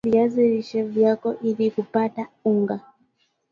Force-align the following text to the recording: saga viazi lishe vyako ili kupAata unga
saga 0.03 0.09
viazi 0.17 0.47
lishe 0.49 0.83
vyako 0.83 1.33
ili 1.41 1.71
kupAata 1.71 2.27
unga 2.45 2.79